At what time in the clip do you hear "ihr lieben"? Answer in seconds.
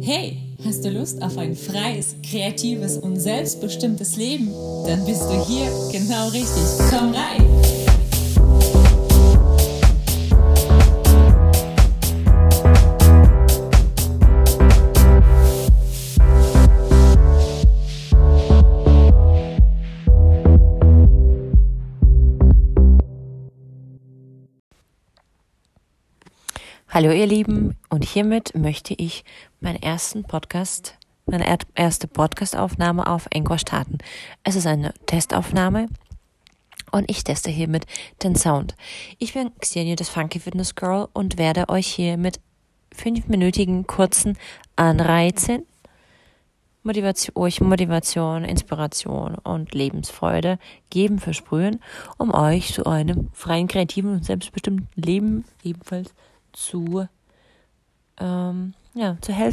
27.10-27.76